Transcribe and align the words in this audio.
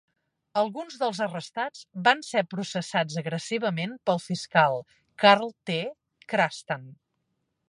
Alguns 0.59 0.95
dels 1.01 1.19
arrestats 1.25 1.83
van 2.07 2.23
ser 2.29 2.43
processats 2.55 3.19
agressivament 3.23 3.95
pel 4.11 4.23
fiscal 4.27 4.83
Karl 5.27 5.57
T. 5.71 5.81
Chrastan. 6.35 6.95